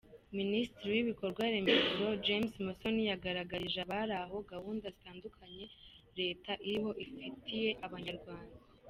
Minisitiri 0.37 0.89
w’Ibikorwaremezo 0.95 2.05
James 2.25 2.53
Musoni 2.65 3.03
yagaragarije 3.11 3.77
abari 3.81 4.13
aho 4.23 4.35
gahunda 4.51 4.85
zitandukanye 4.95 5.65
leta 6.19 6.51
iriho 6.67 6.91
ifitiye 7.03 7.69
Abanyarwanda. 7.87 8.55